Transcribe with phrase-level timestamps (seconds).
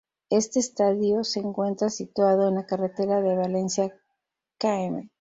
[0.31, 3.95] Este estadio se encuentra situado en la Carretera de Valencia,
[4.57, 5.07] Km.